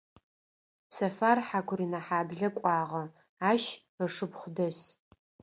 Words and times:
Сэфар 0.95 1.37
Хьакурынэхьаблэ 1.47 2.47
кӏуагъэ, 2.55 3.03
ащ 3.49 3.63
ышыпхъу 4.05 4.51
дэс. 4.55 4.79